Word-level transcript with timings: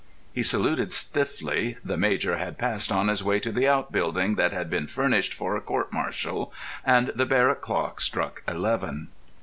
He 0.33 0.41
saluted 0.41 0.91
stiffly; 0.91 1.77
the 1.85 1.95
major 1.95 2.37
had 2.37 2.57
passed 2.57 2.91
on 2.91 3.07
his 3.07 3.23
way 3.23 3.39
to 3.39 3.51
the 3.51 3.67
outbuilding 3.67 4.33
that 4.33 4.51
had 4.51 4.67
been 4.67 4.87
furnished 4.87 5.31
for 5.31 5.55
a 5.55 5.61
court 5.61 5.93
martial; 5.93 6.51
and 6.83 7.09
the 7.09 7.27
barrack 7.27 7.61
clock 7.61 8.01
struck 8.01 8.41
eleven. 8.47 9.09